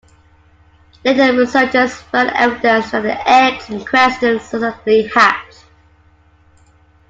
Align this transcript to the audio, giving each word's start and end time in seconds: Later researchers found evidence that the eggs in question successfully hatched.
Later 1.05 1.31
researchers 1.37 1.93
found 1.93 2.31
evidence 2.31 2.89
that 2.89 3.01
the 3.03 3.29
eggs 3.29 3.69
in 3.69 3.85
question 3.85 4.39
successfully 4.39 5.03
hatched. 5.07 5.63